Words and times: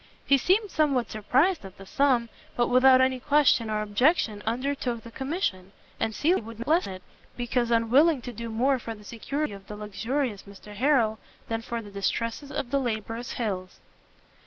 He 0.25 0.39
seemed 0.39 0.71
somewhat 0.71 1.11
surprised 1.11 1.63
at 1.63 1.77
the 1.77 1.85
sum, 1.85 2.29
but 2.55 2.69
without 2.69 3.01
any 3.01 3.19
question 3.19 3.69
or 3.69 3.83
objection 3.83 4.41
undertook 4.47 5.03
the 5.03 5.11
commission: 5.11 5.73
and 5.99 6.15
Cecilia 6.15 6.41
would 6.41 6.57
not 6.57 6.67
lessen 6.67 6.93
it, 6.93 7.03
because 7.37 7.69
unwilling 7.69 8.19
to 8.23 8.33
do 8.33 8.49
more 8.49 8.79
for 8.79 8.95
the 8.95 9.03
security 9.03 9.53
of 9.53 9.67
the 9.67 9.75
luxurious 9.75 10.41
Mr 10.41 10.73
Harrel, 10.73 11.19
than 11.49 11.61
for 11.61 11.83
the 11.83 11.91
distresses 11.91 12.51
of 12.51 12.71
the 12.71 12.79
laborious 12.79 13.33
Hills. 13.33 13.79